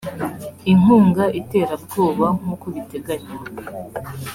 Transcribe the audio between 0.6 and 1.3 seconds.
inkunga